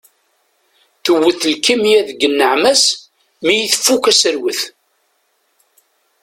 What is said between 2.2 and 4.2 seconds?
nneɛma-s mi ifukk